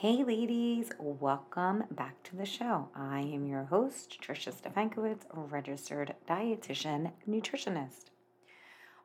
[0.00, 2.88] Hey, ladies, welcome back to the show.
[2.94, 8.04] I am your host, Trisha Stefankowitz, registered dietitian, nutritionist.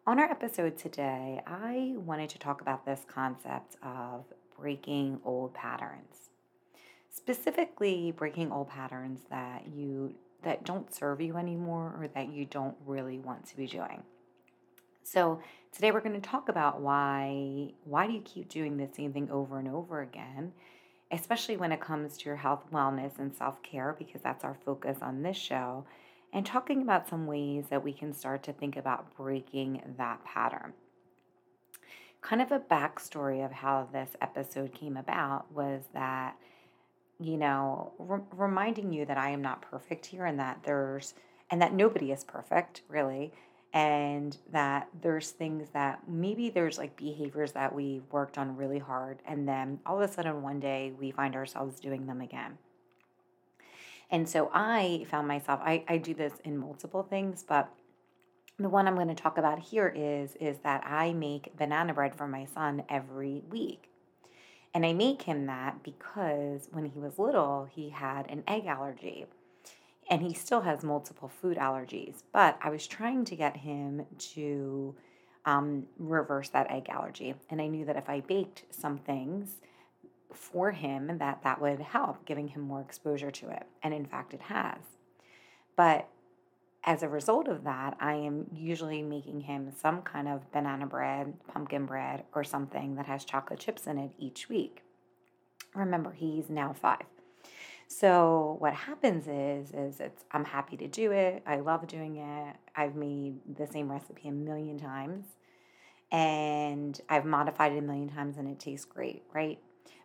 [0.06, 4.26] On our episode today, I wanted to talk about this concept of
[4.56, 6.30] breaking old patterns.
[7.10, 10.14] Specifically, breaking old patterns that you
[10.44, 14.04] that don't serve you anymore or that you don't really want to be doing.
[15.02, 15.42] So,
[15.72, 19.32] today we're going to talk about why why do you keep doing the same thing
[19.32, 20.54] over and over again?
[21.14, 24.98] Especially when it comes to your health, wellness, and self care, because that's our focus
[25.02, 25.86] on this show,
[26.34, 30.74] and talking about some ways that we can start to think about breaking that pattern.
[32.22, 36.36] Kind of a backstory of how this episode came about was that,
[37.20, 41.14] you know, re- reminding you that I am not perfect here and that there's,
[41.52, 43.32] and that nobody is perfect, really
[43.74, 49.20] and that there's things that maybe there's like behaviors that we worked on really hard
[49.26, 52.58] and then all of a sudden one day we find ourselves doing them again.
[54.12, 57.70] And so i found myself i, I do this in multiple things but
[58.60, 62.16] the one i'm going to talk about here is is that i make banana bread
[62.16, 63.90] for my son every week.
[64.76, 69.26] And i make him that because when he was little he had an egg allergy
[70.14, 72.22] and he still has multiple food allergies.
[72.32, 74.96] But I was trying to get him to
[75.44, 79.56] um, reverse that egg allergy, and I knew that if I baked some things
[80.32, 83.64] for him, that that would help, giving him more exposure to it.
[83.82, 84.78] And in fact, it has.
[85.76, 86.08] But
[86.84, 91.34] as a result of that, I am usually making him some kind of banana bread,
[91.52, 94.84] pumpkin bread, or something that has chocolate chips in it each week.
[95.74, 97.02] Remember, he's now five.
[97.94, 101.44] So what happens is is it's I'm happy to do it.
[101.46, 102.56] I love doing it.
[102.76, 105.26] I've made the same recipe a million times
[106.12, 109.60] and I've modified it a million times and it tastes great, right?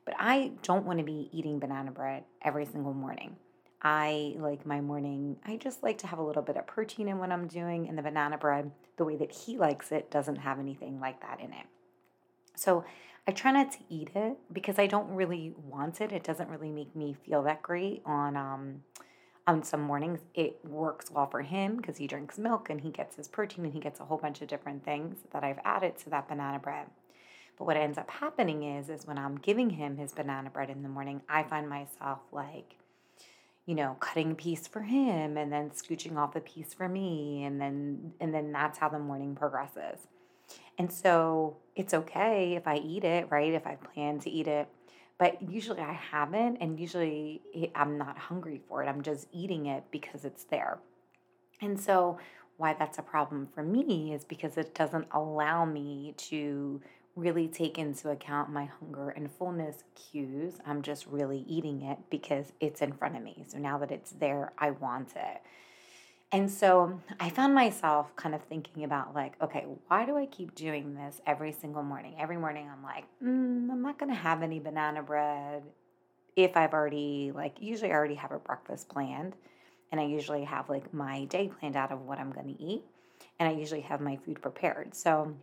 [0.05, 3.37] But I don't want to be eating banana bread every single morning.
[3.81, 7.19] I like my morning, I just like to have a little bit of protein in
[7.19, 10.59] what I'm doing, and the banana bread, the way that he likes it, doesn't have
[10.59, 11.67] anything like that in it.
[12.57, 12.85] So
[13.29, 16.13] I try not to eat it because I don't really want it.
[16.13, 18.83] It doesn't really make me feel that great on um,
[19.47, 20.21] on some mornings.
[20.35, 23.75] It works well for him because he drinks milk and he gets his protein and
[23.75, 26.87] he gets a whole bunch of different things that I've added to that banana bread.
[27.59, 30.83] But what ends up happening is is when I'm giving him his banana bread in
[30.83, 32.77] the morning, I find myself like
[33.67, 37.45] you know, cutting a piece for him and then scooching off a piece for me
[37.45, 40.07] and then and then that's how the morning progresses.
[40.79, 43.53] And so it's okay if I eat it, right?
[43.53, 44.69] If I plan to eat it.
[45.19, 47.43] But usually I haven't, and usually
[47.75, 48.87] I'm not hungry for it.
[48.87, 50.79] I'm just eating it because it's there.
[51.61, 52.19] And so,
[52.57, 56.81] why that's a problem for me is because it doesn't allow me to
[57.15, 60.55] really take into account my hunger and fullness cues.
[60.65, 63.45] I'm just really eating it because it's in front of me.
[63.49, 65.41] So now that it's there, I want it.
[66.31, 70.55] And so I found myself kind of thinking about, like, okay, why do I keep
[70.55, 72.17] doing this every single morning?
[72.19, 75.63] Every morning I'm like, mm, I'm not going to have any banana bread
[76.37, 79.37] if I've already, like, usually I already have a breakfast planned.
[79.91, 82.85] And I usually have, like, my day planned out of what I'm going to eat.
[83.41, 84.95] And I usually have my food prepared.
[84.95, 85.35] So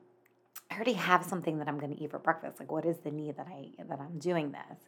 [0.69, 2.59] I already have something that I'm going to eat for breakfast.
[2.59, 4.85] Like, what is the need that I that I'm doing this?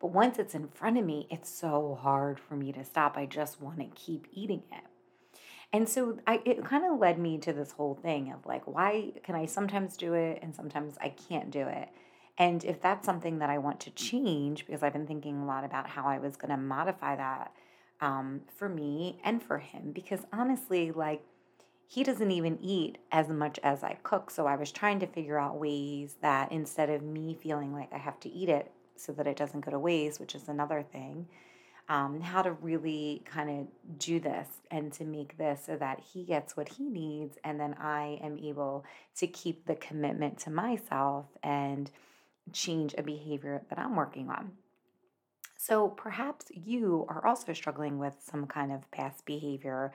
[0.00, 3.18] But once it's in front of me, it's so hard for me to stop.
[3.18, 4.84] I just want to keep eating it.
[5.72, 9.12] And so I it kind of led me to this whole thing of like, why
[9.22, 11.88] can I sometimes do it and sometimes I can't do it?
[12.38, 15.64] And if that's something that I want to change, because I've been thinking a lot
[15.64, 17.52] about how I was going to modify that
[18.00, 21.22] um, for me and for him, because honestly, like,
[21.88, 24.30] he doesn't even eat as much as I cook.
[24.30, 27.98] So I was trying to figure out ways that instead of me feeling like I
[27.98, 31.28] have to eat it so that it doesn't go to waste, which is another thing,
[31.88, 36.24] um, how to really kind of do this and to make this so that he
[36.24, 38.84] gets what he needs and then I am able
[39.18, 41.90] to keep the commitment to myself and
[42.52, 44.52] change a behavior that I'm working on.
[45.56, 49.92] So perhaps you are also struggling with some kind of past behavior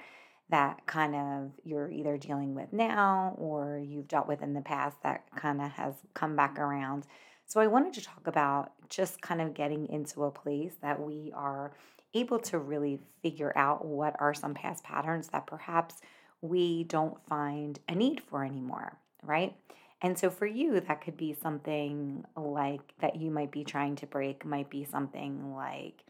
[0.50, 4.98] that kind of you're either dealing with now or you've dealt with in the past
[5.04, 7.06] that kind of has come back around.
[7.52, 11.34] So, I wanted to talk about just kind of getting into a place that we
[11.36, 11.74] are
[12.14, 15.96] able to really figure out what are some past patterns that perhaps
[16.40, 19.54] we don't find a need for anymore, right?
[20.02, 24.06] And so for you, that could be something like that you might be trying to
[24.06, 26.06] break, might be something like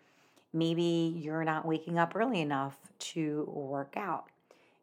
[0.53, 4.25] maybe you're not waking up early enough to work out.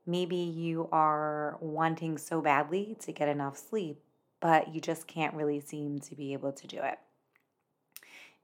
[0.06, 4.00] Maybe you are wanting so badly to get enough sleep
[4.40, 6.98] but you just can't really seem to be able to do it.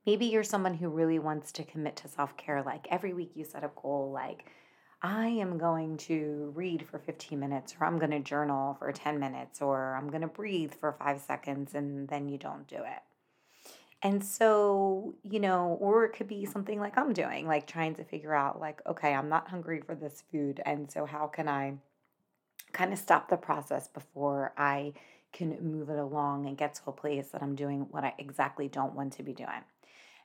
[0.06, 2.62] Maybe you're someone who really wants to commit to self care.
[2.62, 4.44] Like every week you set a goal, like,
[5.02, 9.18] I am going to read for 15 minutes, or I'm going to journal for 10
[9.18, 13.02] minutes, or I'm going to breathe for five seconds, and then you don't do it.
[14.02, 18.04] And so, you know, or it could be something like I'm doing, like trying to
[18.04, 20.60] figure out, like, okay, I'm not hungry for this food.
[20.64, 21.74] And so, how can I
[22.72, 24.94] kind of stop the process before I
[25.34, 28.68] can move it along and get to a place that I'm doing what I exactly
[28.68, 29.64] don't want to be doing?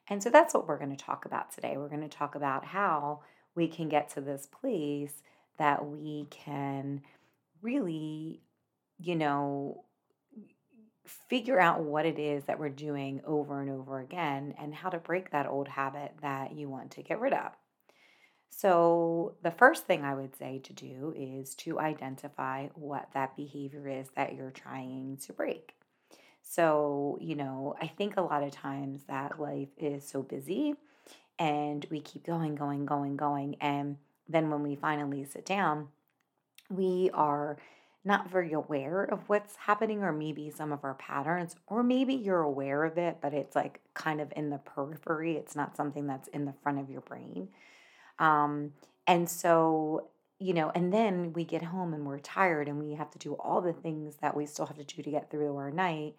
[0.08, 1.76] And so, that's what we're going to talk about today.
[1.76, 3.20] We're going to talk about how
[3.56, 5.22] we can get to this place
[5.58, 7.02] that we can
[7.62, 8.40] really,
[8.98, 9.84] you know,
[11.06, 15.00] figure out what it is that we're doing over and over again and how to
[15.00, 17.52] break that old habit that you want to get rid of.
[18.50, 23.88] So, the first thing I would say to do is to identify what that behavior
[23.88, 25.76] is that you're trying to break.
[26.42, 30.74] So, you know, I think a lot of times that life is so busy
[31.38, 33.56] and we keep going, going, going, going.
[33.62, 33.98] And
[34.28, 35.90] then when we finally sit down,
[36.70, 37.58] we are
[38.04, 42.42] not very aware of what's happening, or maybe some of our patterns, or maybe you're
[42.42, 45.36] aware of it, but it's like kind of in the periphery.
[45.36, 47.50] It's not something that's in the front of your brain.
[48.20, 48.74] Um,
[49.08, 53.10] and so, you know, and then we get home and we're tired and we have
[53.12, 55.72] to do all the things that we still have to do to get through our
[55.72, 56.16] night.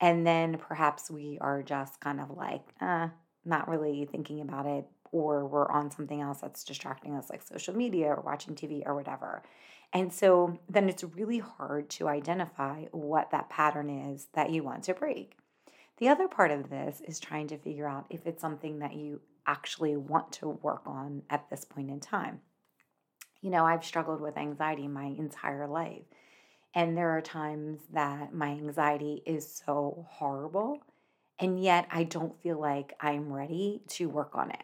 [0.00, 3.08] And then perhaps we are just kind of like, uh,
[3.44, 7.74] not really thinking about it, or we're on something else that's distracting us, like social
[7.74, 9.42] media or watching TV or whatever.
[9.92, 14.84] And so then it's really hard to identify what that pattern is that you want
[14.84, 15.36] to break.
[15.96, 19.20] The other part of this is trying to figure out if it's something that you
[19.48, 22.40] actually want to work on at this point in time.
[23.40, 26.04] You know, I've struggled with anxiety my entire life.
[26.74, 30.78] And there are times that my anxiety is so horrible,
[31.38, 34.62] and yet I don't feel like I'm ready to work on it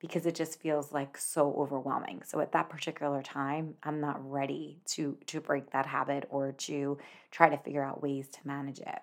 [0.00, 2.22] because it just feels like so overwhelming.
[2.24, 6.98] So at that particular time, I'm not ready to to break that habit or to
[7.30, 9.00] try to figure out ways to manage it.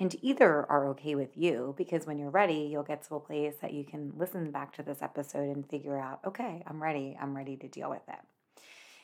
[0.00, 3.56] And either are okay with you because when you're ready, you'll get to a place
[3.60, 7.18] that you can listen back to this episode and figure out, okay, I'm ready.
[7.20, 8.18] I'm ready to deal with it.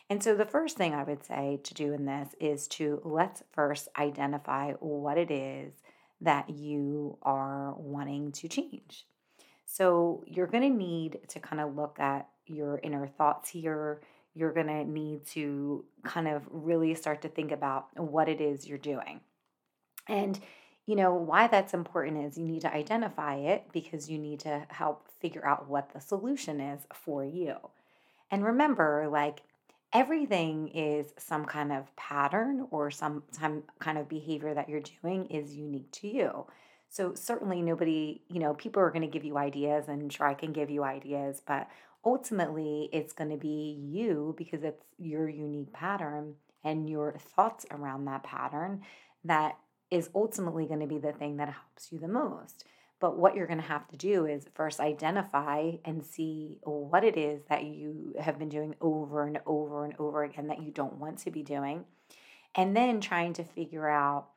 [0.08, 3.42] And so the first thing I would say to do in this is to let's
[3.52, 5.74] first identify what it is
[6.22, 9.06] that you are wanting to change.
[9.66, 14.00] So you're going to need to kind of look at your inner thoughts here.
[14.34, 18.66] You're going to need to kind of really start to think about what it is
[18.66, 19.20] you're doing.
[20.08, 20.38] And
[20.86, 24.64] you know, why that's important is you need to identify it because you need to
[24.68, 27.56] help figure out what the solution is for you.
[28.30, 29.42] And remember, like
[29.92, 35.26] everything is some kind of pattern or some, some kind of behavior that you're doing
[35.26, 36.46] is unique to you.
[36.88, 40.34] So certainly nobody, you know, people are going to give you ideas and sure I
[40.34, 41.68] can give you ideas, but
[42.04, 48.04] ultimately it's going to be you because it's your unique pattern and your thoughts around
[48.04, 48.82] that pattern
[49.24, 49.56] that
[49.90, 52.64] is ultimately going to be the thing that helps you the most.
[52.98, 57.16] But what you're going to have to do is first identify and see what it
[57.16, 60.98] is that you have been doing over and over and over again that you don't
[60.98, 61.84] want to be doing.
[62.54, 64.28] And then trying to figure out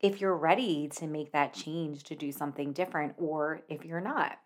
[0.00, 4.38] if you're ready to make that change to do something different or if you're not.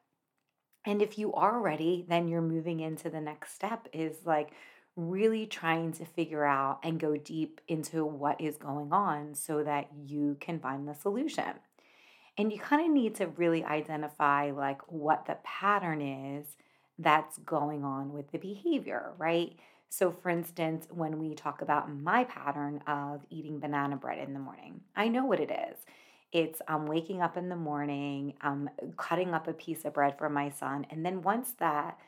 [0.85, 4.51] And if you are ready, then you're moving into the next step is like
[4.97, 9.89] really trying to figure out and go deep into what is going on so that
[10.07, 11.53] you can find the solution.
[12.39, 16.57] And you kind of need to really identify like what the pattern is
[16.99, 19.55] that's going on with the behavior, right?
[19.89, 24.41] So, for instance, when we talk about my pattern of eating banana bread in the
[24.41, 25.79] morning, I know what it is.
[26.33, 30.29] It's I'm waking up in the morning, I'm cutting up a piece of bread for
[30.29, 31.99] my son, and then once that,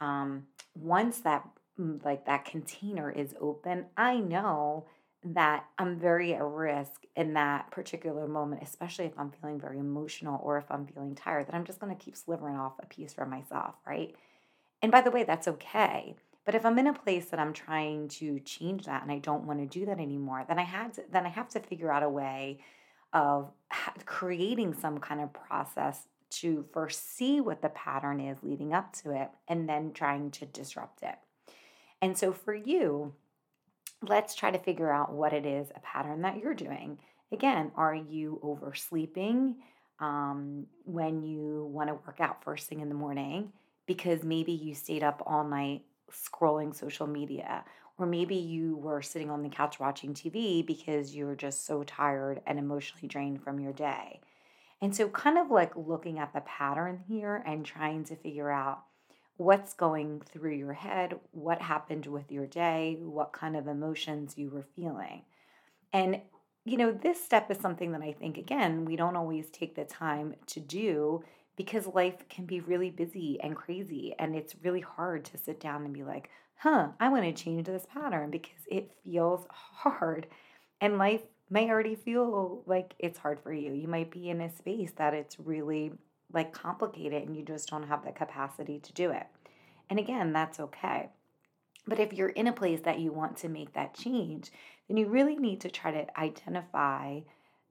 [0.00, 1.46] um, once that
[1.78, 4.86] like that container is open, I know
[5.24, 10.40] that I'm very at risk in that particular moment, especially if I'm feeling very emotional
[10.42, 13.24] or if I'm feeling tired, that I'm just to keep slivering off a piece for
[13.24, 14.14] myself, right?
[14.82, 16.14] And by the way, that's okay.
[16.44, 19.46] But if I'm in a place that I'm trying to change that and I don't
[19.46, 22.02] want to do that anymore, then I had to, then I have to figure out
[22.02, 22.58] a way
[23.14, 23.50] of
[24.04, 29.12] creating some kind of process to first see what the pattern is leading up to
[29.12, 31.14] it and then trying to disrupt it.
[32.04, 33.14] And so for you,
[34.06, 36.98] let's try to figure out what it is a pattern that you're doing.
[37.32, 39.54] Again, are you oversleeping
[40.00, 43.54] um, when you want to work out first thing in the morning
[43.86, 45.80] because maybe you stayed up all night
[46.12, 47.64] scrolling social media.
[47.96, 51.84] Or maybe you were sitting on the couch watching TV because you were just so
[51.84, 54.20] tired and emotionally drained from your day.
[54.82, 58.82] And so, kind of like looking at the pattern here and trying to figure out
[59.36, 64.50] what's going through your head, what happened with your day, what kind of emotions you
[64.50, 65.22] were feeling.
[65.92, 66.20] And,
[66.64, 69.84] you know, this step is something that I think, again, we don't always take the
[69.84, 71.24] time to do
[71.56, 74.14] because life can be really busy and crazy.
[74.18, 77.66] And it's really hard to sit down and be like, huh, I want to change
[77.66, 80.26] this pattern because it feels hard.
[80.80, 83.72] And life may already feel like it's hard for you.
[83.72, 85.92] You might be in a space that it's really
[86.34, 89.26] like complicated and you just don't have the capacity to do it.
[89.88, 91.10] And again, that's okay.
[91.86, 94.50] But if you're in a place that you want to make that change,
[94.88, 97.20] then you really need to try to identify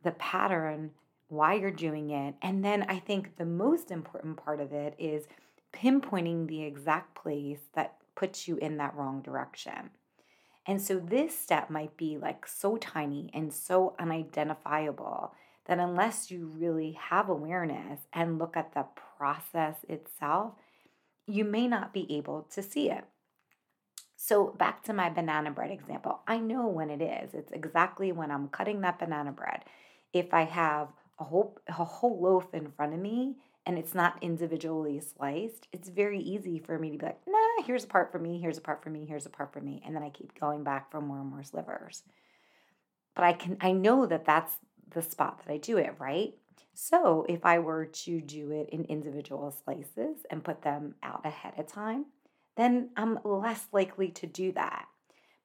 [0.03, 0.91] the pattern,
[1.27, 2.35] why you're doing it.
[2.41, 5.25] And then I think the most important part of it is
[5.73, 9.89] pinpointing the exact place that puts you in that wrong direction.
[10.65, 15.33] And so this step might be like so tiny and so unidentifiable
[15.65, 18.85] that unless you really have awareness and look at the
[19.17, 20.53] process itself,
[21.25, 23.05] you may not be able to see it.
[24.15, 27.33] So, back to my banana bread example, I know when it is.
[27.33, 29.63] It's exactly when I'm cutting that banana bread.
[30.13, 30.87] If I have
[31.19, 35.89] a whole, a whole loaf in front of me and it's not individually sliced, it's
[35.89, 38.61] very easy for me to be like, nah, here's a part for me, here's a
[38.61, 39.81] part for me, here's a part for me.
[39.85, 42.03] And then I keep going back for more and more slivers.
[43.15, 44.55] But I can, I know that that's
[44.93, 46.33] the spot that I do it, right?
[46.73, 51.53] So if I were to do it in individual slices and put them out ahead
[51.57, 52.05] of time,
[52.57, 54.85] then I'm less likely to do that.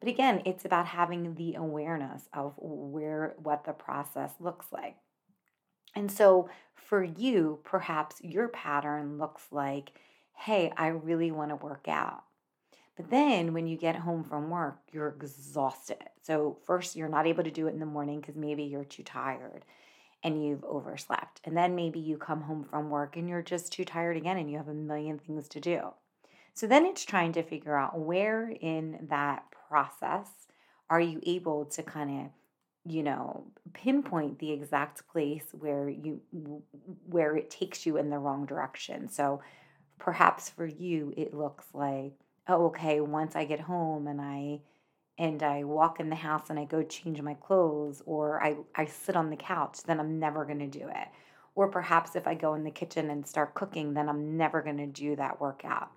[0.01, 4.97] But again, it's about having the awareness of where what the process looks like.
[5.95, 9.91] And so for you, perhaps your pattern looks like,
[10.37, 12.23] hey, I really want to work out.
[12.99, 16.03] But then when you get home from work, you're exhausted.
[16.23, 19.05] So, first, you're not able to do it in the morning because maybe you're too
[19.05, 19.65] tired
[20.25, 21.41] and you've overslept.
[21.45, 24.51] And then maybe you come home from work and you're just too tired again and
[24.51, 25.93] you have a million things to do.
[26.55, 30.29] So, then it's trying to figure out where in that process
[30.91, 32.31] are you able to kind of
[32.91, 36.23] you know pinpoint the exact place where you
[37.05, 39.43] where it takes you in the wrong direction so
[39.99, 42.15] perhaps for you it looks like
[42.49, 44.61] oh okay once i get home and i
[45.19, 48.85] and i walk in the house and i go change my clothes or i i
[48.85, 51.09] sit on the couch then i'm never to do it
[51.55, 54.87] or perhaps if i go in the kitchen and start cooking then i'm never to
[54.87, 55.91] do that workout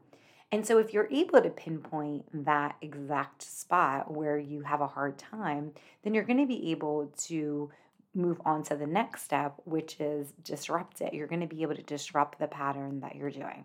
[0.53, 5.17] and so, if you're able to pinpoint that exact spot where you have a hard
[5.17, 5.71] time,
[6.03, 7.71] then you're going to be able to
[8.13, 11.13] move on to the next step, which is disrupt it.
[11.13, 13.63] You're going to be able to disrupt the pattern that you're doing.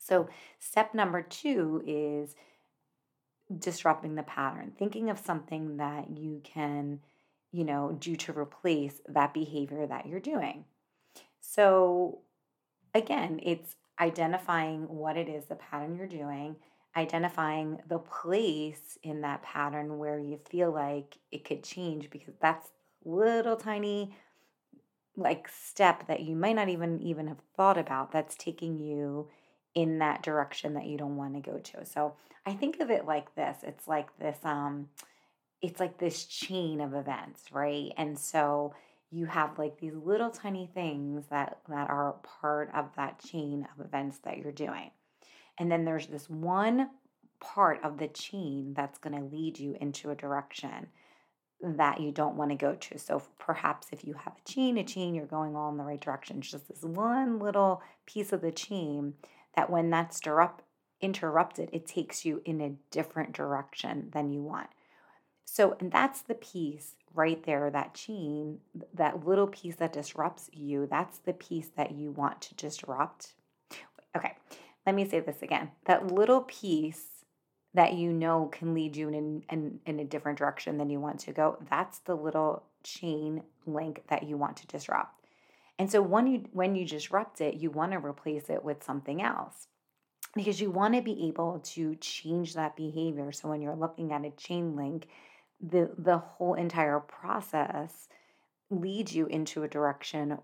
[0.00, 0.28] So,
[0.58, 2.34] step number two is
[3.58, 7.00] disrupting the pattern, thinking of something that you can,
[7.52, 10.64] you know, do to replace that behavior that you're doing.
[11.40, 12.20] So,
[12.94, 16.56] again, it's identifying what it is, the pattern you're doing,
[16.96, 22.70] identifying the place in that pattern where you feel like it could change because that's
[23.04, 24.14] little tiny
[25.16, 29.28] like step that you might not even even have thought about that's taking you
[29.74, 31.84] in that direction that you don't want to go to.
[31.84, 32.14] So
[32.46, 33.58] I think of it like this.
[33.62, 34.88] It's like this um
[35.62, 37.92] it's like this chain of events, right?
[37.96, 38.74] And so
[39.10, 43.84] you have like these little tiny things that that are part of that chain of
[43.84, 44.90] events that you're doing.
[45.58, 46.88] And then there's this one
[47.40, 50.88] part of the chain that's going to lead you into a direction
[51.62, 52.98] that you don't want to go to.
[52.98, 56.00] So perhaps if you have a chain, a chain, you're going all in the right
[56.00, 56.38] direction.
[56.38, 59.14] It's just this one little piece of the chain
[59.56, 60.20] that when that's
[61.00, 64.68] interrupted, it takes you in a different direction than you want.
[65.44, 68.58] So, and that's the piece right there, that chain,
[68.94, 73.34] that little piece that disrupts you, that's the piece that you want to disrupt.
[74.16, 74.36] Okay,
[74.86, 75.70] let me say this again.
[75.86, 77.24] That little piece
[77.74, 81.20] that you know can lead you in, in, in a different direction than you want
[81.20, 85.19] to go, that's the little chain link that you want to disrupt.
[85.80, 89.22] And so when you when you disrupt it, you want to replace it with something
[89.22, 89.66] else.
[90.34, 93.32] Because you want to be able to change that behavior.
[93.32, 95.08] So when you're looking at a chain link,
[95.58, 98.08] the the whole entire process
[98.68, 100.36] leads you into a direction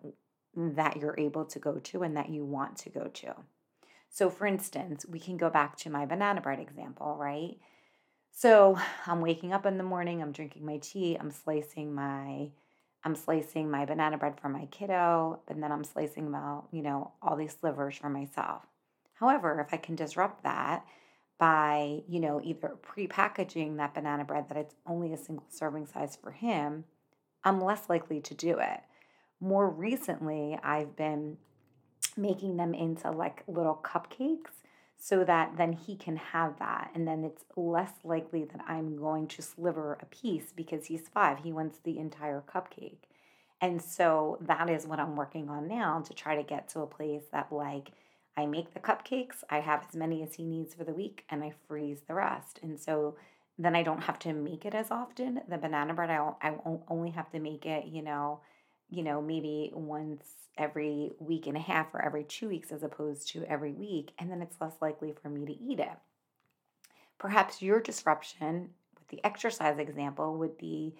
[0.55, 3.35] that you're able to go to and that you want to go to.
[4.09, 7.59] So for instance, we can go back to my banana bread example, right?
[8.33, 12.53] So I'm waking up in the morning, I'm drinking my tea, I'm slicing my
[13.07, 17.13] I'm slicing my banana bread for my kiddo, and then I'm slicing about, you know,
[17.23, 18.67] all these slivers for myself.
[19.15, 20.85] However, if I can disrupt that
[21.39, 26.19] by, you know, either pre-packaging that banana bread that it's only a single serving size
[26.21, 26.83] for him,
[27.45, 28.81] I'm less likely to do it.
[29.41, 31.37] more recently, I've been
[32.17, 34.63] making them into like little cupcakes
[34.99, 36.91] so that then he can have that.
[36.95, 41.41] And then it's less likely that I'm going to sliver a piece because he's five.
[41.41, 43.05] He wants the entire cupcake.
[43.61, 46.87] And so that is what I'm working on now to try to get to a
[46.87, 47.93] place that, like,
[48.37, 51.43] I make the cupcakes, I have as many as he needs for the week, and
[51.43, 52.61] I freeze the rest.
[52.63, 53.17] And so
[53.59, 55.41] then I don't have to make it as often.
[55.49, 56.55] The banana bread, I, I
[56.89, 58.41] only have to make it, you know,
[58.89, 60.25] you know, maybe once
[60.59, 64.31] every week and a half or every two weeks as opposed to every week, and
[64.31, 65.99] then it's less likely for me to eat it.
[67.19, 70.95] Perhaps your disruption with the exercise example would be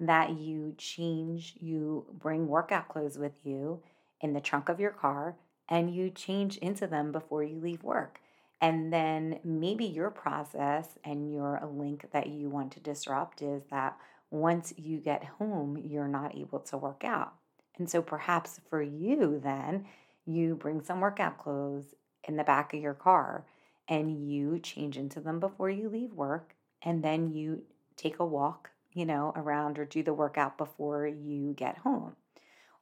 [0.00, 3.82] that you change, you bring workout clothes with you
[4.20, 5.36] in the trunk of your car
[5.68, 8.20] and you change into them before you leave work.
[8.60, 13.96] And then maybe your process and your link that you want to disrupt is that
[14.32, 17.34] once you get home, you're not able to work out.
[17.78, 19.86] And so perhaps for you, then
[20.24, 23.44] you bring some workout clothes in the back of your car
[23.88, 26.54] and you change into them before you leave work.
[26.82, 27.62] And then you
[27.96, 32.16] take a walk, you know, around or do the workout before you get home.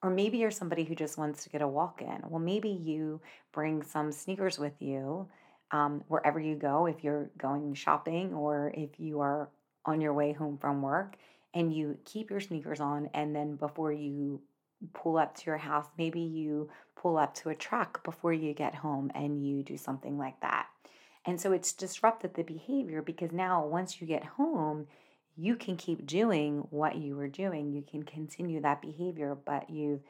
[0.03, 2.23] Or maybe you're somebody who just wants to get a walk in.
[2.29, 3.21] Well, maybe you
[3.53, 5.29] bring some sneakers with you
[5.73, 9.49] um, wherever you go, if you're going shopping or if you are
[9.85, 11.17] on your way home from work,
[11.55, 13.11] and you keep your sneakers on.
[13.15, 14.41] And then before you
[14.93, 18.75] pull up to your house, maybe you pull up to a truck before you get
[18.75, 20.67] home and you do something like that.
[21.27, 24.87] And so it's disrupted the behavior because now once you get home,
[25.37, 27.73] you can keep doing what you were doing.
[27.73, 30.01] You can continue that behavior, but you've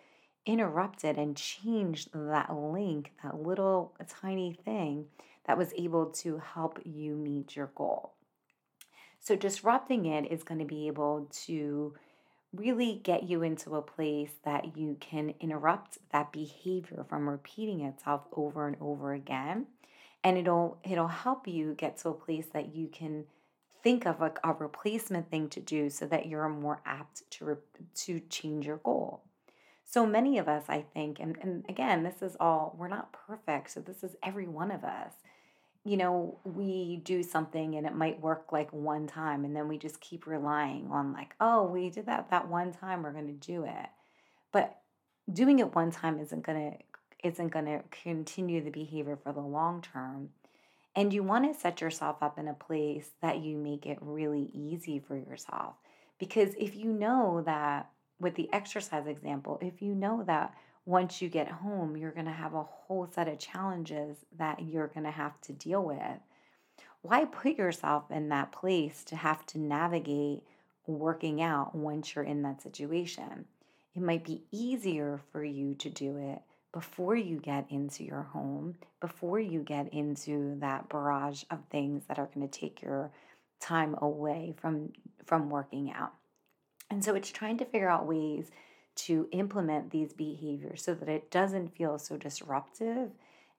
[0.47, 5.07] interrupted and changed that link, that little tiny thing
[5.47, 8.15] that was able to help you meet your goal.
[9.21, 11.95] So, disrupting it is going to be able to
[12.53, 18.23] really get you into a place that you can interrupt that behavior from repeating itself
[18.33, 19.67] over and over again
[20.25, 23.25] and it'll it'll help you get to a place that you can
[23.83, 27.57] think of a replacement thing to do so that you're more apt to re-
[27.95, 29.23] to change your goal.
[29.85, 33.71] So many of us i think and, and again this is all we're not perfect
[33.71, 35.15] so this is every one of us
[35.85, 39.79] you know, we do something and it might work like one time and then we
[39.79, 43.47] just keep relying on like, oh, we did that that one time, we're going to
[43.47, 43.89] do it.
[44.53, 44.79] But
[45.33, 46.79] doing it one time isn't going to
[47.23, 50.31] isn't going to continue the behavior for the long term.
[50.97, 54.51] And you want to set yourself up in a place that you make it really
[54.53, 55.75] easy for yourself.
[56.19, 60.55] Because if you know that with the exercise example, if you know that
[60.91, 64.89] once you get home, you're going to have a whole set of challenges that you're
[64.89, 66.19] going to have to deal with.
[67.03, 70.43] Why put yourself in that place to have to navigate
[70.87, 73.45] working out once you're in that situation?
[73.95, 76.41] It might be easier for you to do it
[76.73, 82.19] before you get into your home, before you get into that barrage of things that
[82.19, 83.13] are going to take your
[83.61, 84.93] time away from
[85.25, 86.15] from working out.
[86.91, 88.51] And so it's trying to figure out ways
[88.95, 93.11] to implement these behaviors so that it doesn't feel so disruptive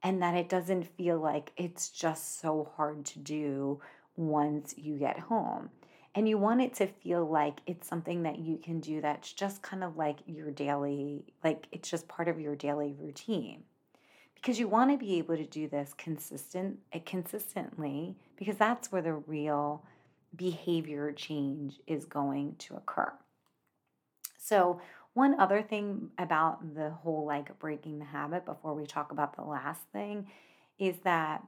[0.03, 3.79] and that it doesn't feel like it's just so hard to do
[4.15, 5.69] once you get home.
[6.13, 9.61] And you want it to feel like it's something that you can do that's just
[9.61, 13.63] kind of like your daily, like it's just part of your daily routine.
[14.35, 19.01] Because you want to be able to do this consistent eh, consistently because that's where
[19.01, 19.85] the real
[20.35, 23.13] behavior change is going to occur.
[24.37, 24.81] So,
[25.13, 29.43] one other thing about the whole like breaking the habit before we talk about the
[29.43, 30.27] last thing
[30.79, 31.43] is that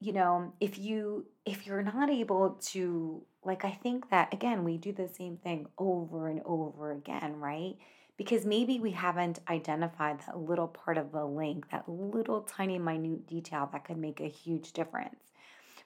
[0.00, 4.78] you know, if you if you're not able to like I think that again we
[4.78, 7.76] do the same thing over and over again, right?
[8.16, 13.26] Because maybe we haven't identified that little part of the link, that little tiny minute
[13.26, 15.20] detail that could make a huge difference.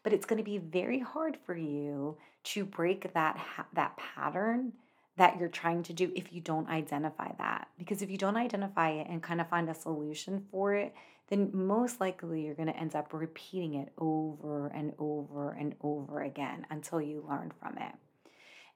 [0.02, 4.72] But it's going to be very hard for you to break that ha- that pattern
[5.16, 7.68] that you're trying to do if you don't identify that.
[7.78, 10.94] Because if you don't identify it and kind of find a solution for it,
[11.28, 16.22] then most likely you're going to end up repeating it over and over and over
[16.22, 17.94] again until you learn from it.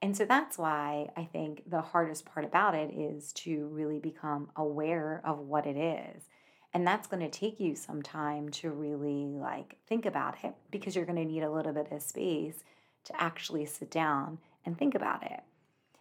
[0.00, 4.48] And so that's why I think the hardest part about it is to really become
[4.56, 6.28] aware of what it is.
[6.72, 10.94] And that's going to take you some time to really like think about it because
[10.94, 12.62] you're going to need a little bit of space
[13.04, 15.40] to actually sit down and think about it.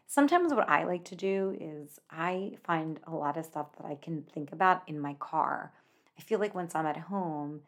[0.10, 3.96] Sometimes what I like to do is I find a lot of stuff that I
[3.96, 5.74] can think about in my car.
[6.18, 7.62] I feel like once I'm at home,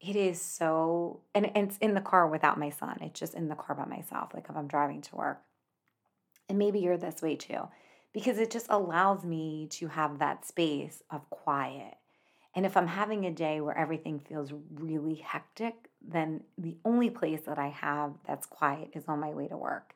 [0.00, 2.98] it is so, and, it's in the car without my son.
[3.02, 5.42] It's just in the car by myself, like if I'm driving to work.
[6.48, 7.68] And maybe you're this way too.
[8.12, 11.94] because it just allows me to have that space of quiet.
[12.54, 17.42] And if I'm having a day where everything feels really hectic, then the only place
[17.46, 19.94] that I have that's quiet is on my way to work.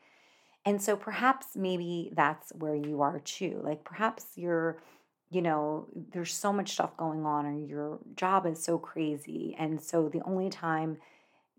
[0.64, 3.60] And so perhaps maybe that's where you are too.
[3.62, 4.82] Like perhaps you're,
[5.30, 9.54] you know, there's so much stuff going on or your job is so crazy.
[9.58, 10.98] And so the only time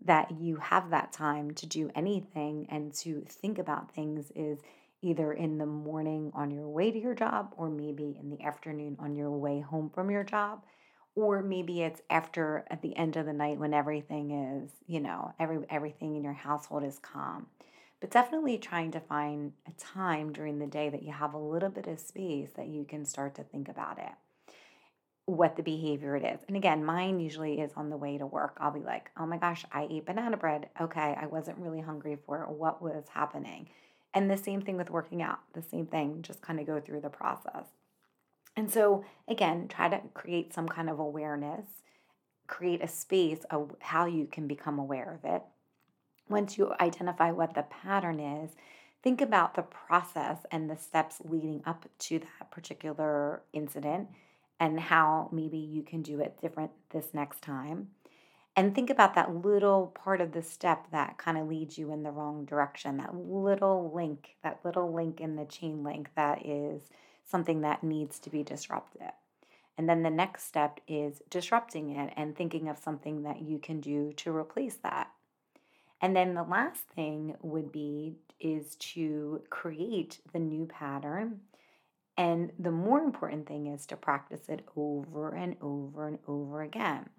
[0.04, 4.58] that you have that time to do anything and to think about things is
[5.02, 8.96] either in the morning on your way to your job or maybe in the afternoon
[8.98, 10.62] on your way home from your job
[11.14, 15.32] or maybe it's after at the end of the night when everything is you know
[15.38, 17.46] every everything in your household is calm
[18.06, 21.70] but definitely trying to find a time during the day that you have a little
[21.70, 24.12] bit of space that you can start to think about it
[25.24, 26.38] what the behavior it is.
[26.46, 28.58] And again, mine usually is on the way to work.
[28.60, 30.68] I'll be like, oh my gosh, I ate banana bread.
[30.80, 32.50] Okay, I wasn't really hungry for it.
[32.50, 33.70] What was happening?
[34.14, 37.00] And the same thing with working out, the same thing, just kind of go through
[37.00, 37.64] the process.
[38.56, 41.66] And so, again, try to create some kind of awareness,
[42.46, 45.42] create a space of how you can become aware of it.
[46.28, 48.56] Once you identify what the pattern is,
[49.02, 54.08] think about the process and the steps leading up to that particular incident
[54.58, 57.88] and how maybe you can do it different this next time.
[58.56, 62.02] And think about that little part of the step that kind of leads you in
[62.02, 66.80] the wrong direction, that little link, that little link in the chain link that is
[67.24, 69.12] something that needs to be disrupted.
[69.76, 73.80] And then the next step is disrupting it and thinking of something that you can
[73.80, 75.10] do to replace that.
[76.00, 81.40] And then the last thing would be is to create the new pattern
[82.16, 87.10] and the more important thing is to practice it over and over and over again.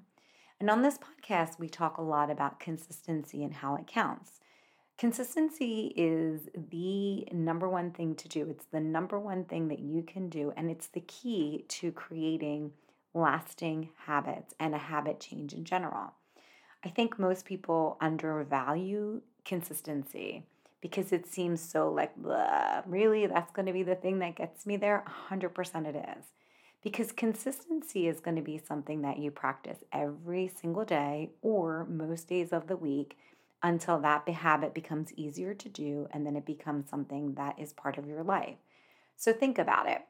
[0.60, 4.40] And on this podcast, we talk a lot about consistency and how it counts.
[4.98, 8.50] Consistency is the number one thing to do.
[8.50, 12.72] It's the number one thing that you can do, and it's the key to creating
[13.14, 16.14] lasting habits and a habit change in general.
[16.84, 20.44] I think most people undervalue consistency
[20.82, 22.14] because it seems so like,
[22.86, 25.04] really, that's going to be the thing that gets me there?
[25.30, 26.26] 100% it is.
[26.84, 32.30] Because consistency is going to be something that you practice every single day or most
[32.30, 33.18] days of the week
[33.64, 37.98] until that habit becomes easier to do and then it becomes something that is part
[37.98, 38.58] of your life.
[39.16, 40.04] So think about it.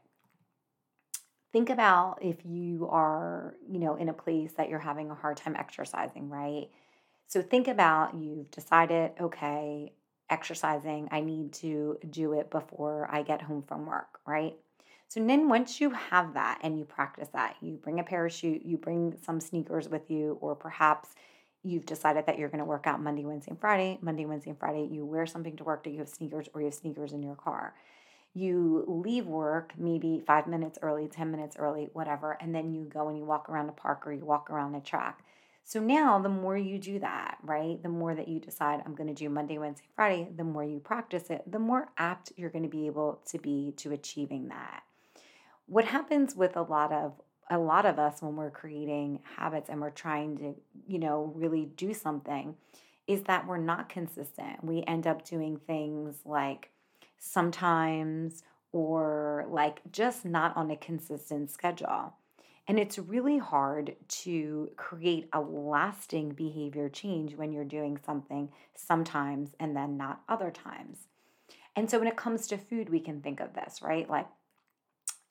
[1.53, 5.37] Think about if you are, you know, in a place that you're having a hard
[5.37, 6.67] time exercising, right?
[7.27, 9.93] So think about you've decided, okay,
[10.29, 14.55] exercising, I need to do it before I get home from work, right?
[15.07, 18.77] So then once you have that and you practice that, you bring a parachute, you
[18.77, 21.15] bring some sneakers with you, or perhaps
[21.63, 23.97] you've decided that you're going to work out Monday, Wednesday, and Friday.
[24.01, 26.67] Monday, Wednesday, and Friday, you wear something to work that you have sneakers or you
[26.67, 27.73] have sneakers in your car.
[28.33, 33.09] You leave work maybe five minutes early, 10 minutes early, whatever, and then you go
[33.09, 35.23] and you walk around a park or you walk around a track.
[35.63, 39.09] So now, the more you do that, right, the more that you decide, I'm going
[39.09, 42.63] to do Monday, Wednesday, Friday, the more you practice it, the more apt you're going
[42.63, 44.83] to be able to be to achieving that.
[45.65, 49.81] What happens with a lot of a lot of us when we're creating habits and
[49.81, 50.55] we're trying to,
[50.87, 52.55] you know, really do something
[53.07, 54.63] is that we're not consistent.
[54.63, 56.71] We end up doing things like
[57.19, 62.13] sometimes or like just not on a consistent schedule.
[62.67, 69.51] And it's really hard to create a lasting behavior change when you're doing something sometimes
[69.59, 71.07] and then not other times.
[71.77, 74.09] And so when it comes to food, we can think of this, right?
[74.09, 74.27] Like,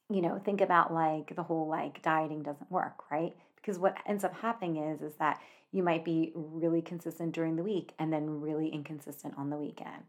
[0.08, 3.34] you know, think about like the whole like dieting doesn't work, right?
[3.56, 5.40] Because what ends up happening is is that
[5.72, 10.04] you might be really consistent during the week and then really inconsistent on the weekend.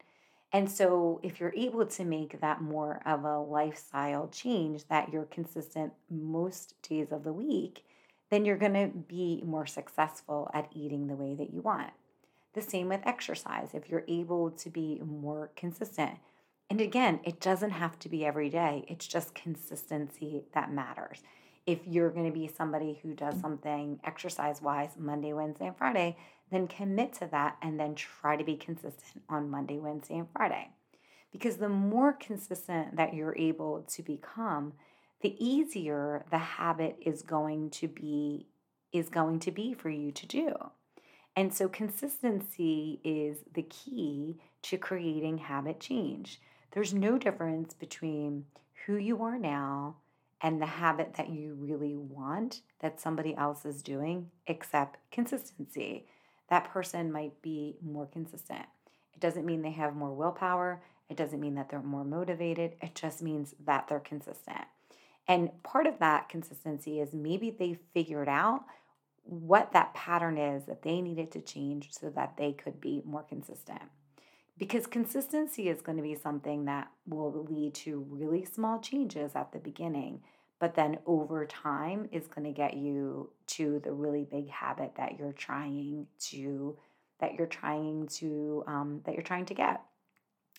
[0.57, 5.25] And so, if you're able to make that more of a lifestyle change that you're
[5.25, 7.85] consistent most days of the week,
[8.31, 11.91] then you're going to be more successful at eating the way that you want.
[12.55, 13.75] The same with exercise.
[13.75, 16.17] If you're able to be more consistent,
[16.71, 21.21] and again, it doesn't have to be every day, it's just consistency that matters.
[21.67, 26.17] If you're going to be somebody who does something exercise wise Monday, Wednesday, and Friday,
[26.49, 30.69] then commit to that and then try to be consistent on Monday, Wednesday, and Friday.
[31.31, 34.73] Because the more consistent that you're able to become,
[35.21, 38.47] the easier the habit is going to be
[38.93, 40.53] is going to be for you to do.
[41.35, 46.39] And so consistency is the key to creating habit change.
[46.71, 48.45] There's no difference between
[48.85, 49.97] who you are now
[50.41, 56.05] and the habit that you really want that somebody else is doing except consistency
[56.49, 58.65] that person might be more consistent.
[59.13, 60.81] It doesn't mean they have more willpower.
[61.09, 62.75] It doesn't mean that they're more motivated.
[62.81, 64.65] It just means that they're consistent.
[65.27, 68.63] And part of that consistency is maybe they figured out
[69.23, 73.23] what that pattern is that they needed to change so that they could be more
[73.23, 73.81] consistent.
[74.57, 79.51] Because consistency is going to be something that will lead to really small changes at
[79.51, 80.21] the beginning,
[80.59, 85.17] but then over time is going to get you to the really big habit that
[85.19, 86.77] you're trying to
[87.19, 89.81] that you're trying to um, that you're trying to get.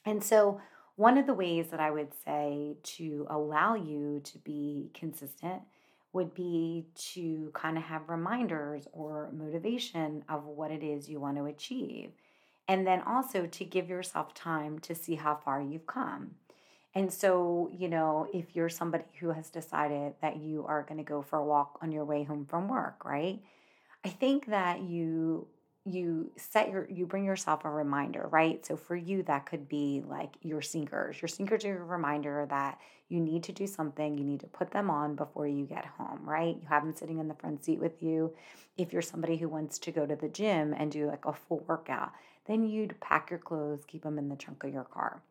[0.05, 0.61] And so
[0.97, 5.63] one of the ways that I would say to allow you to be consistent
[6.13, 11.37] would be to kind of have reminders or motivation of what it is you want
[11.37, 12.11] to achieve.
[12.69, 16.33] And then also to give yourself time to see how far you've come.
[16.95, 21.05] And so, you know, if you're somebody who has decided that you are going to
[21.05, 23.41] go for a walk on your way home from work, right?
[24.05, 25.49] I think that you
[25.85, 28.65] you set your you bring yourself a reminder right?
[28.65, 31.21] So for you that could be like your sneakers.
[31.23, 32.79] Your sneakers are a reminder that
[33.09, 34.19] you need to do something.
[34.19, 36.57] You need to put them on before you get home right?
[36.61, 38.35] You have them sitting in the front seat with you.
[38.77, 41.65] If you're somebody who wants to go to the gym and do like a full
[41.67, 42.13] workout
[42.49, 45.23] then you'd pack your clothes keep them in the trunk of your car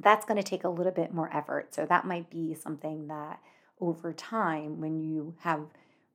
[0.00, 3.38] that's going to take a little bit more effort so that might be something that
[3.80, 5.60] over time when you have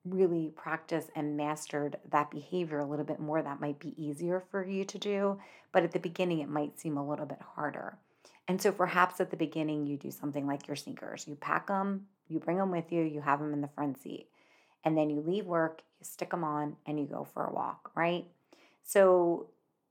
[0.05, 4.65] really practiced and mastered that behavior a little bit more, that might be easier for
[4.65, 5.39] you to do.
[5.71, 7.97] But at the beginning, it might seem a little bit harder.
[8.47, 11.27] And so perhaps at the beginning, you do something like your sneakers.
[11.27, 14.27] You pack them, you bring them with you, you have them in the front seat.
[14.83, 17.89] And then you leave work, you stick them on, and you go for a walk,
[17.95, 18.25] right?
[18.83, 19.47] So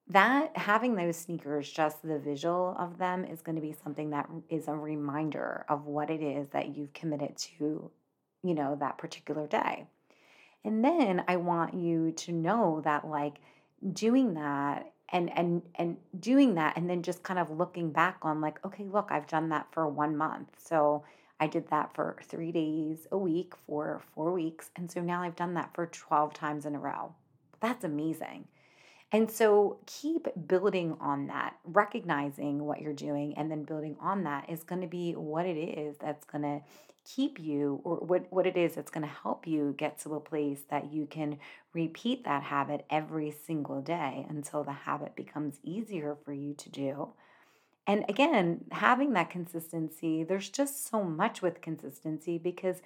[0.08, 4.28] that having those sneakers, just the visual of them, is going to be something that
[4.50, 7.90] is a reminder of what it is that you've committed to,
[8.42, 9.86] you know, that particular day.
[10.64, 13.36] And then I want you to know that like
[13.92, 18.40] doing that and and and doing that and then just kind of looking back on
[18.40, 20.48] like okay, look, I've done that for 1 month.
[20.58, 21.04] So
[21.40, 25.36] I did that for 3 days a week for 4 weeks and so now I've
[25.36, 27.14] done that for 12 times in a row.
[27.60, 28.48] That's amazing.
[29.12, 34.50] And so keep building on that, recognizing what you're doing, and then building on that
[34.50, 36.60] is going to be what it is that's going to
[37.04, 40.20] keep you, or what, what it is that's going to help you get to a
[40.20, 41.38] place that you can
[41.74, 47.08] repeat that habit every single day until the habit becomes easier for you to do.
[47.86, 52.80] And again, having that consistency, there's just so much with consistency because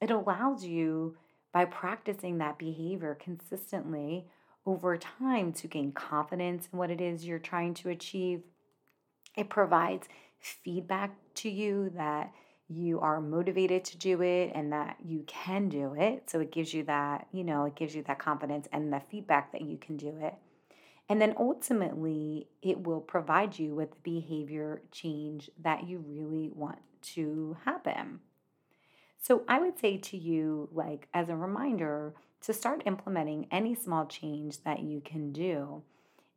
[0.00, 1.16] it allows you
[1.52, 4.26] by practicing that behavior consistently
[4.66, 8.42] over time to gain confidence in what it is you're trying to achieve.
[9.36, 10.08] It provides
[10.40, 12.32] feedback to you that
[12.68, 16.30] you are motivated to do it and that you can do it.
[16.30, 19.52] So it gives you that, you know, it gives you that confidence and the feedback
[19.52, 20.34] that you can do it.
[21.08, 26.78] And then ultimately, it will provide you with the behavior change that you really want
[27.02, 28.20] to happen.
[29.20, 34.06] So I would say to you, like, as a reminder, to start implementing any small
[34.06, 35.82] change that you can do.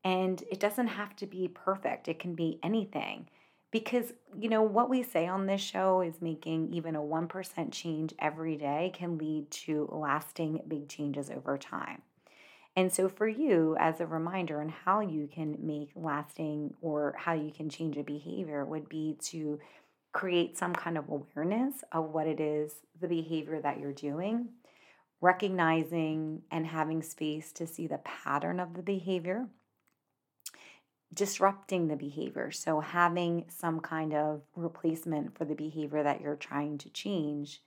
[0.03, 3.27] And it doesn't have to be perfect, it can be anything.
[3.69, 8.13] Because, you know, what we say on this show is making even a 1% change
[8.17, 12.01] every day can lead to lasting big changes over time.
[12.77, 17.33] And so, for you, as a reminder on how you can make lasting or how
[17.33, 19.59] you can change a behavior, would be to
[20.13, 24.49] create some kind of awareness of what it is, the behavior that you're doing,
[25.21, 29.47] recognizing and having space to see the pattern of the behavior,
[31.13, 32.51] disrupting the behavior.
[32.51, 37.61] So, having some kind of replacement for the behavior that you're trying to change,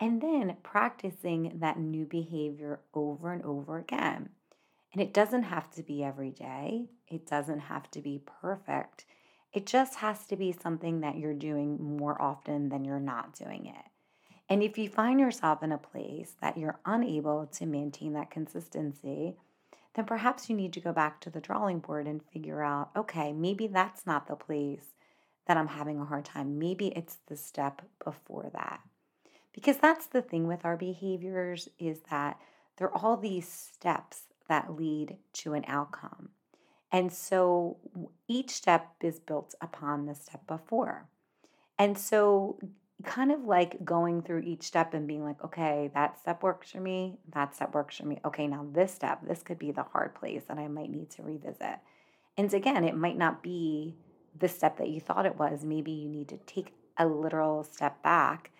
[0.00, 4.30] and then practicing that new behavior over and over again.
[4.92, 9.04] And it doesn't have to be every day, it doesn't have to be perfect.
[9.52, 13.66] It just has to be something that you're doing more often than you're not doing
[13.66, 13.90] it.
[14.48, 19.36] And if you find yourself in a place that you're unable to maintain that consistency,
[19.94, 23.32] then perhaps you need to go back to the drawing board and figure out okay,
[23.32, 24.94] maybe that's not the place
[25.46, 26.58] that I'm having a hard time.
[26.58, 28.80] Maybe it's the step before that.
[29.52, 32.38] Because that's the thing with our behaviors is that
[32.76, 36.30] there are all these steps that lead to an outcome.
[36.92, 37.78] And so
[38.28, 41.08] each step is built upon the step before.
[41.78, 42.58] And so
[43.04, 46.80] kind of like going through each step and being like, okay, that step works for
[46.80, 48.20] me, that step works for me.
[48.24, 51.22] Okay, now this step, this could be the hard place that I might need to
[51.22, 51.78] revisit.
[52.36, 53.96] And again, it might not be
[54.38, 55.64] the step that you thought it was.
[55.64, 58.50] Maybe you need to take a literal step back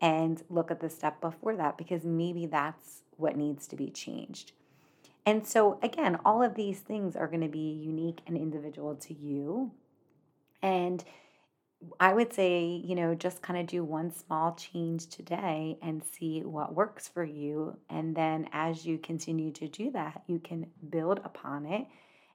[0.00, 4.52] and look at the step before that because maybe that's what needs to be changed.
[5.26, 9.14] And so, again, all of these things are going to be unique and individual to
[9.14, 9.72] you
[10.62, 11.04] And
[12.00, 16.40] I would say, you know, just kind of do one small change today and see
[16.40, 17.78] what works for you.
[17.88, 21.86] And then as you continue to do that, you can build upon it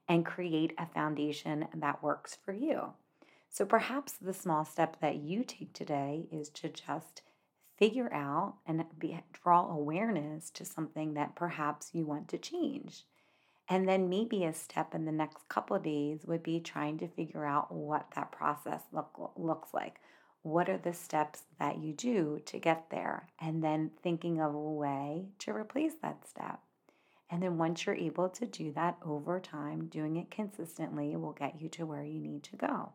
[0.08, 2.92] and create a foundation that works for you.
[3.50, 7.22] So perhaps the small step that you take today is to just
[7.78, 13.04] figure out and be, draw awareness to something that perhaps you want to change.
[13.68, 17.46] And then maybe a step in the next couple days would be trying to figure
[17.46, 20.00] out what that process look, looks like.
[20.42, 23.28] What are the steps that you do to get there?
[23.40, 26.60] And then thinking of a way to replace that step.
[27.30, 31.60] And then once you're able to do that over time, doing it consistently will get
[31.60, 32.92] you to where you need to go.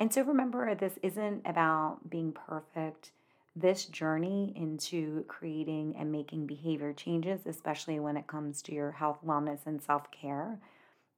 [0.00, 3.12] And so remember, this isn't about being perfect
[3.56, 9.18] this journey into creating and making behavior changes, especially when it comes to your health,
[9.26, 10.58] wellness, and self care,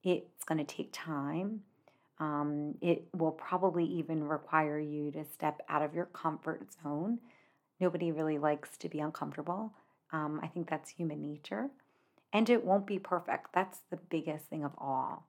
[0.02, 1.60] it's going to take time.
[2.18, 7.18] Um, it will probably even require you to step out of your comfort zone.
[7.80, 9.72] Nobody really likes to be uncomfortable.
[10.12, 11.68] Um, I think that's human nature.
[12.32, 13.52] And it won't be perfect.
[13.52, 15.26] That's the biggest thing of all.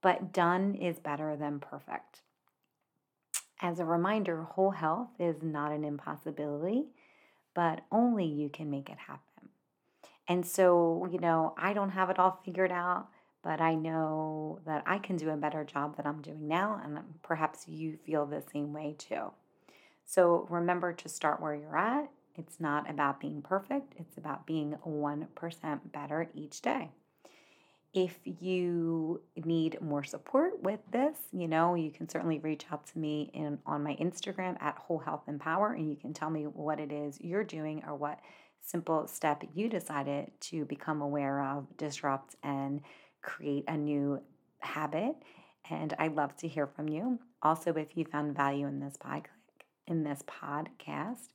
[0.00, 2.20] But done is better than perfect.
[3.60, 6.86] As a reminder, whole health is not an impossibility,
[7.54, 9.48] but only you can make it happen.
[10.28, 13.08] And so, you know, I don't have it all figured out,
[13.42, 16.98] but I know that I can do a better job than I'm doing now, and
[17.22, 19.32] perhaps you feel the same way too.
[20.04, 22.10] So remember to start where you're at.
[22.36, 26.90] It's not about being perfect, it's about being 1% better each day.
[27.94, 32.98] If you need more support with this, you know, you can certainly reach out to
[32.98, 36.80] me in on my Instagram at Whole Health Empower and you can tell me what
[36.80, 38.20] it is you're doing or what
[38.60, 42.82] simple step you decided to become aware of, disrupt and
[43.22, 44.20] create a new
[44.60, 45.16] habit.
[45.70, 47.18] And I'd love to hear from you.
[47.42, 49.28] Also, if you found value in this podcast,
[49.86, 51.28] in this podcast,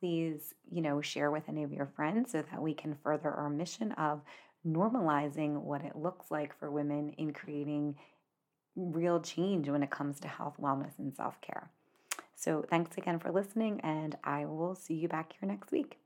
[0.00, 3.48] please, you know, share with any of your friends so that we can further our
[3.48, 4.22] mission of
[4.66, 7.96] normalizing what it looks like for women in creating
[8.76, 11.70] real change when it comes to health, wellness, and self care.
[12.34, 16.01] So, thanks again for listening, and I will see you back here next week.